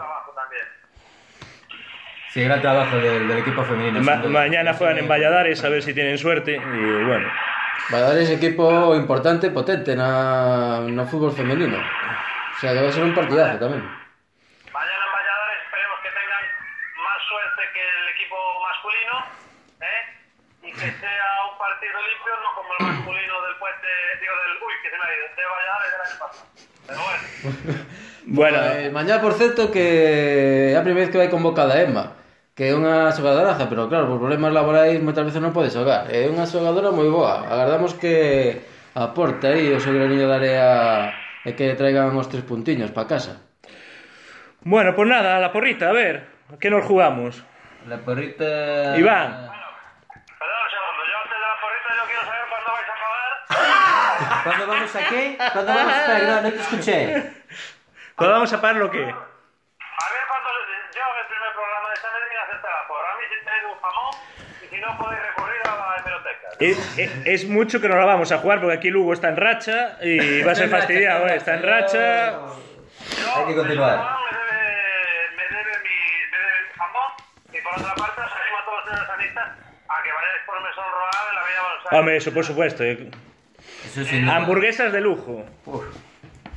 [2.31, 2.33] También.
[2.33, 4.01] Sí, gran trabajo del, del equipo femenino.
[4.03, 6.53] Ma- mañana juegan en Valladares a ver si tienen suerte.
[6.57, 7.29] Y bueno,
[7.91, 11.77] Valladares equipo importante, potente na, no fútbol femenino.
[11.77, 13.81] O sea, vai ser un partidazo tamén.
[13.81, 16.45] Mañana en Valladares esperemos que tengan
[17.03, 19.15] más suerte que el equipo masculino,
[19.81, 20.01] ¿eh?
[20.69, 23.89] Y que sea un partido limpio, no como el masculino del puente,
[24.21, 26.47] digo, del, uy, que se me ha ido, de Valladares del año pasado.
[26.87, 27.23] Pero bueno,
[28.31, 32.21] Bueno, eh, mañá, por certo, que é a primeira vez que vai convocada Emma
[32.61, 36.13] que é unha xogadoraza, pero claro, por problemas laborais moitas veces non pode xogar.
[36.13, 37.49] É unha xogadora moi boa.
[37.49, 38.61] Agardamos que
[38.93, 40.69] aporte aí o seu granillo de area
[41.41, 43.41] e que traigan os tres puntiños para casa.
[44.61, 46.29] Bueno, pues nada, a la porrita, a ver,
[46.61, 47.41] que nos jugamos?
[47.89, 48.93] La porrita...
[48.93, 49.49] Iván.
[50.37, 53.31] Perdón, un segundo, yo antes de la porrita yo quiero saber cuándo vais a acabar.
[54.45, 55.23] ¿Cuándo vamos a qué?
[55.41, 56.19] ¿Cuándo vamos a...?
[56.29, 57.01] No, no te escuché.
[58.21, 58.99] ¿Cuándo vamos a parar lo qué?
[59.01, 59.15] A ver
[60.29, 60.49] cuándo,
[60.93, 63.09] yo en el primer programa de esta vez vine a hacerte la porra.
[63.13, 64.13] A mí si tenéis un jamón
[64.61, 66.49] y si no podéis recurrir a la hemeroteca.
[66.61, 69.37] Es, es- es mucho que no la vamos a jugar porque aquí Lugo está en
[69.39, 71.37] racha y va a ser fastidiado, ¿eh?
[71.37, 72.29] Está en racha.
[73.37, 73.97] Hay que continuar.
[73.99, 75.97] Me debe, me debe mi,
[76.31, 77.13] me debe mi jamón
[77.53, 80.85] y por otra parte os animo a todos los sanistas a que vayáis por Mesón
[80.93, 81.95] Royal en la Bella Balsar.
[81.99, 82.85] Hombre, eso por supuesto.
[82.85, 83.11] eh.
[83.87, 84.37] Eso sin duda.
[84.37, 85.47] Hamburguesas de lujo.
[85.65, 85.85] Uf.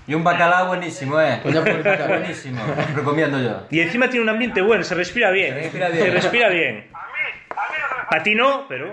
[0.05, 1.39] Y un bacalao buenísimo, eh.
[1.43, 2.61] Buenísimo.
[2.95, 3.67] Recomiendo yo.
[3.69, 5.53] Y encima tiene un ambiente bueno, se respira bien.
[5.55, 6.03] Se respira bien.
[6.05, 6.89] Se respira bien.
[6.93, 8.85] A mí, a mí lo que me Para ti no, pero.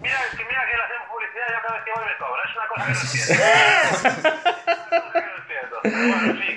[0.00, 2.42] Mira, es que mira que le hacemos publicidad yo cada vez que voy me cobra.
[2.48, 4.72] Es una cosa que no entiendo.
[4.72, 5.76] Es una cosa que no entiendo.
[5.82, 6.52] Pero bueno, sí.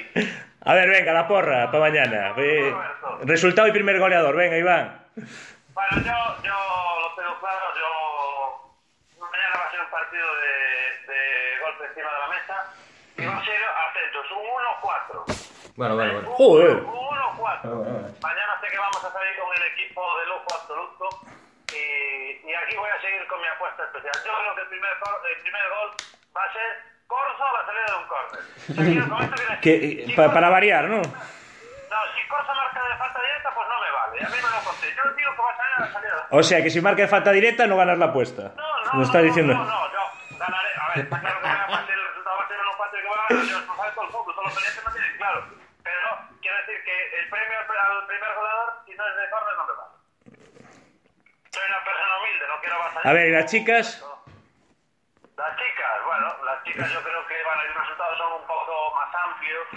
[0.68, 2.34] A ver, venga, la porra, para mañana.
[2.38, 2.74] Eh,
[3.24, 5.00] resultado y primer goleador, venga, Iván.
[5.16, 6.54] Bueno, yo, yo
[13.18, 14.46] y va a ser, atentos, un
[15.26, 15.74] 1-4.
[15.76, 16.30] Bueno, bueno, bueno.
[16.36, 16.76] Joder.
[16.78, 16.86] Un
[17.38, 18.22] 1-4.
[18.22, 21.10] Mañana sé que vamos a salir con el equipo de lujo absoluto
[21.72, 24.14] y, y aquí voy a seguir con mi apuesta especial.
[24.26, 25.90] Yo creo que el primer, gol- el primer gol
[26.36, 28.42] va a ser Corso a la salida de un córner.
[29.14, 30.98] O sea, Que, si pa- Corso- para variar, ¿no?
[30.98, 34.26] No, si Corso marca de falta directa, pues no me vale.
[34.26, 34.88] A mí me lo conté.
[34.96, 37.02] Yo digo que va a salir a la salida de O sea, que si marca
[37.04, 38.54] de falta directa no ganas la apuesta.
[38.58, 39.54] No, no, Lo está no, diciendo.
[39.54, 40.00] No, no, yo
[40.40, 40.70] ganaré.
[40.82, 41.54] A ver, está claro que me
[43.36, 45.40] no sabe todo el mundo, todos los pendientes no tienen claro.
[45.84, 46.08] Pero
[46.42, 49.74] quiero decir que el premio al primer goleador, si no es de córner, no me
[49.74, 49.94] vale.
[51.52, 53.08] Soy una persona humilde, no quiero avasallar.
[53.08, 54.04] A ver, ¿y las chicas?
[55.38, 58.48] Las chicas, bueno, las chicas yo creo que van a ir los resultados son un
[58.48, 59.68] poco más amplios,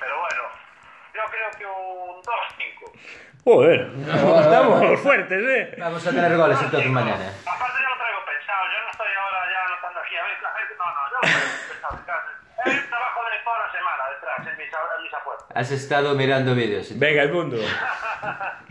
[0.00, 0.42] pero bueno,
[1.12, 2.92] yo creo que un 2-5.
[3.44, 5.76] Joder, estamos fuertes, ¿eh?
[5.78, 7.28] Vamos a tener goles entonces mañana.
[7.44, 10.52] Aparte yo lo traigo pensado, yo no estoy ahora ya anotando aquí, a ver, a
[10.54, 12.30] ver, no, no, yo lo traigo pensado en casa.
[12.64, 15.41] Es un trabajo de toda la semana detrás en mis, en mis apuestas.
[15.54, 16.98] Has estado mirando vídeos.
[16.98, 17.56] Venga, el mundo.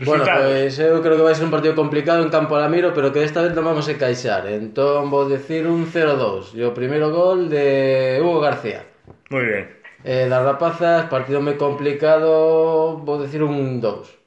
[0.04, 3.20] Bueno, pues eu creo que vai ser un partido complicado en campo Alamiro, pero que
[3.20, 4.48] desta vez non vamos a encaixar.
[4.50, 6.56] Entón vou decir un 0-2.
[6.58, 8.82] E o primeiro gol de Hugo García.
[9.30, 9.64] Muy bien.
[10.02, 14.22] Eh, das rapazas, partido moi complicado, vou decir un 2.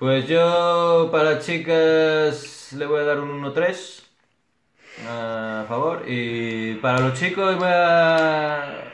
[0.00, 4.00] Pues yo para chicas le voy a dar un 1-3
[5.06, 8.89] a favor y para los chicos voy a...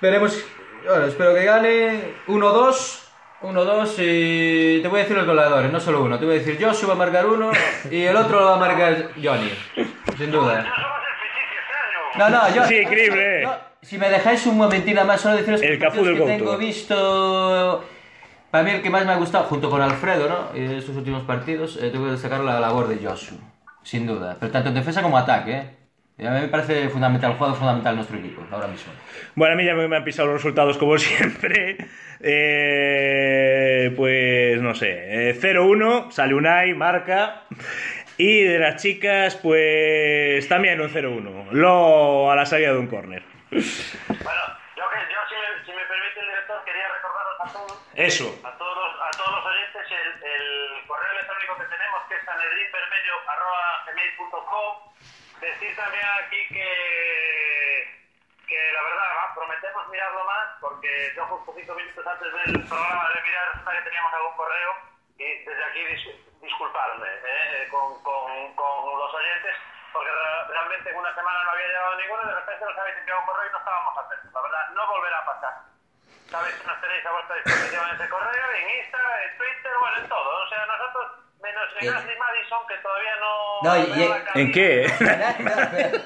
[0.00, 0.42] Esperemos,
[0.86, 3.00] bueno, espero que gane 1-2.
[3.42, 6.18] 1-2 y te voy a decir los goleadores, no solo uno.
[6.18, 7.50] Te voy a decir Joshua va a marcar uno
[7.90, 9.52] y el otro lo va a marcar Johnny,
[10.16, 10.64] sin duda.
[12.16, 12.30] No.
[12.30, 12.64] No, yo...
[12.64, 13.42] Sí, increíble.
[13.42, 16.32] No, si me dejáis un momentín nada más, solo deciros El Cafú del que Couto.
[16.34, 17.84] tengo visto.
[18.50, 20.58] Para mí el que más me ha gustado, junto con Alfredo, ¿no?
[20.58, 23.36] Y estos últimos partidos, eh, tengo que destacar la labor de Joshua,
[23.82, 24.38] sin duda.
[24.40, 25.79] Pero tanto en defensa como ataque, ¿eh?
[26.26, 28.92] A mí me parece fundamental, jugador fundamental en nuestro equipo, ahora mismo.
[29.34, 31.78] Bueno, a mí ya me han pisado los resultados como siempre.
[32.20, 37.44] Eh, pues no sé, eh, 0-1, sale Unai, marca.
[38.18, 41.52] Y de las chicas, pues también un 0-1.
[41.52, 43.22] Lo a la salida de un córner.
[43.50, 43.64] Bueno,
[44.76, 48.28] yo, que, yo si, me, si me permite el director, quería recordaros a todos, Eso.
[48.44, 52.24] a todos, los, a todos los oyentes el, el correo electrónico que tenemos, que es
[52.28, 54.92] sanedrinvermello.com.
[55.40, 57.88] Decir también aquí que,
[58.46, 63.08] que la verdad, va, prometemos mirarlo más, porque yo un poquito minutos antes del programa
[63.14, 64.76] de mirar resulta que teníamos algún correo
[65.16, 69.56] y desde aquí dis- disculparme eh, con, con, con los oyentes,
[69.92, 72.96] porque re- realmente en una semana no había llegado ninguno y de repente nos habéis
[72.98, 74.32] enviado un correo y no estábamos atentos.
[74.34, 75.54] La verdad, no volverá a pasar.
[76.30, 79.96] Sabéis que nos tenéis a vuestra disposición en ese correo, en Instagram, en Twitter, bueno,
[79.98, 80.44] en todo.
[80.44, 81.06] O sea, nosotros,
[81.50, 83.62] menos Ignacio y Madison, que todavía no...
[83.62, 84.90] No, y- ¿En qué?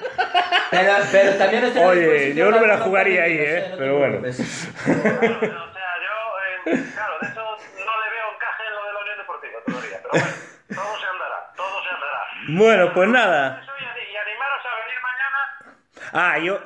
[0.71, 3.67] Pero, pero también a Oye, yo no me la jugaría ahí, ¿eh?
[3.71, 4.17] no Pero bueno.
[4.19, 6.15] Claro, o sea, yo,
[6.65, 9.99] eh, claro, de hecho no le veo encaje en lo de la Unión Deportiva todavía,
[10.01, 10.35] pero bueno,
[10.75, 12.21] todo se andará, todo se andará.
[12.49, 13.61] Bueno, pues nada.
[13.63, 15.39] Eso y, ani- y animaros a venir mañana.
[16.13, 16.59] Ah, yo.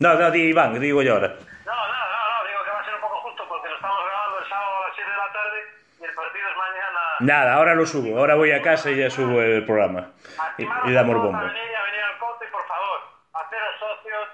[0.00, 1.28] No, no, di Iván, digo yo ahora.
[1.28, 4.04] No, no, no, no, digo que va a ser un poco justo porque lo estamos
[4.04, 5.58] grabando el sábado a las 7 de la tarde
[6.00, 7.00] y el partido es mañana.
[7.22, 8.18] Nada, ahora lo subo.
[8.18, 10.10] Ahora voy a casa y ya subo el programa.
[10.58, 11.38] Y, damos bombo.
[11.38, 13.00] A venir, a venir al Couto y por favor,
[13.32, 14.28] haceros socios,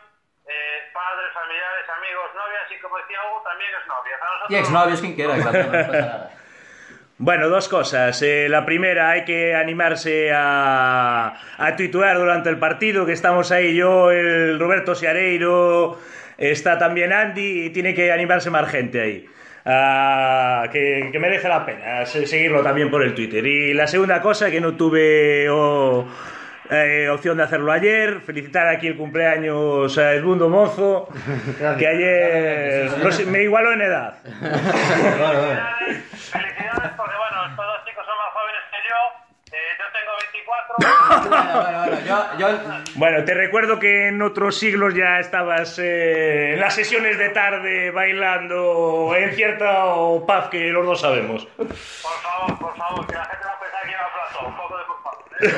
[0.46, 4.20] eh, padres, familiares, amigos, novias y como decía Hugo, también es novias.
[4.20, 6.30] A nosotros Y exnovios, quien quiera, nada.
[7.20, 8.22] Bueno, dos cosas.
[8.22, 13.74] Eh, la primera, hay que animarse a, a tuitear durante el partido, que estamos ahí
[13.74, 15.98] yo, el Roberto Siareiro,
[16.36, 19.28] está también Andy, y tiene que animarse más gente ahí.
[19.70, 23.44] Ah, que, que merece la pena se- seguirlo también por el Twitter.
[23.46, 26.06] Y la segunda cosa, que no tuve oh,
[26.70, 31.10] eh, opción de hacerlo ayer, felicitar aquí el cumpleaños a Edmundo Mozo,
[31.78, 34.14] que ayer no sé, me igualó en edad.
[34.24, 36.00] Felicidades,
[36.96, 38.96] bueno, estos dos chicos son más jóvenes que yo.
[39.52, 40.57] Eh, yo tengo 24.
[40.76, 40.94] Bueno,
[41.28, 42.48] bueno, bueno, yo, yo,
[42.94, 47.90] Bueno, te recuerdo que en otros siglos ya estabas eh, en las sesiones de tarde
[47.90, 51.46] bailando en cierto pub que los dos sabemos.
[51.56, 54.46] Por favor, por favor, que la gente va a pensar que iba a plato.
[54.46, 54.82] Un poco de.
[55.48, 55.52] ¿eh?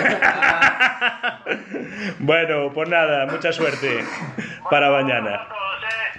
[2.21, 4.05] Bueno, pues nada, mucha suerte
[4.71, 5.35] para mañana.
[5.35, 5.39] ¿eh?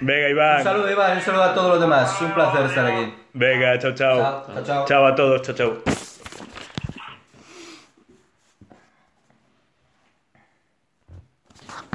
[0.00, 0.62] Venga, un Iván.
[0.64, 2.20] saludo, Iván, un saludo a todos los demás.
[2.20, 3.14] Un placer estar aquí.
[3.32, 4.18] Venga, chao, chao.
[4.18, 4.84] Chao, chao, chao.
[4.86, 5.78] Chao a todos, chao, chao.